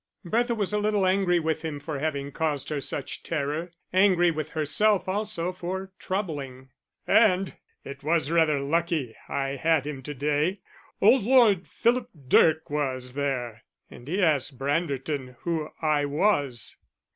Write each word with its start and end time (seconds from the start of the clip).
Bertha 0.25 0.55
was 0.55 0.73
a 0.73 0.79
little 0.79 1.05
angry 1.05 1.39
with 1.39 1.61
him 1.61 1.79
for 1.79 1.99
having 1.99 2.31
caused 2.31 2.69
her 2.69 2.81
such 2.81 3.21
terror, 3.21 3.71
angry 3.93 4.31
with 4.31 4.53
herself 4.53 5.07
also 5.07 5.51
for 5.53 5.91
troubling. 5.99 6.71
"And 7.05 7.53
it 7.83 8.01
was 8.01 8.31
rather 8.31 8.59
lucky 8.59 9.15
I 9.29 9.57
had 9.57 9.85
him 9.85 10.01
to 10.01 10.15
day. 10.15 10.61
Old 11.03 11.21
Lord 11.21 11.67
Philip 11.67 12.09
Dirk 12.29 12.67
was 12.71 13.13
there, 13.13 13.63
and 13.91 14.07
he 14.07 14.23
asked 14.23 14.57
Branderton 14.57 15.35
who 15.41 15.69
I 15.83 16.05
was. 16.05 16.77